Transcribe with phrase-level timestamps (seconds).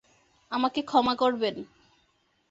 [0.51, 1.55] আমাকে ক্ষমা করবেন!